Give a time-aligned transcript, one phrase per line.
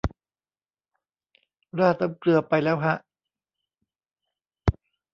[1.79, 2.95] ราดน้ำเกลือไปแล้วฮะ